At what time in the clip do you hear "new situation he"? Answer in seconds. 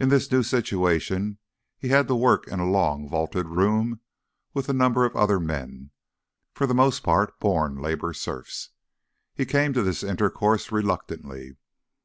0.32-1.90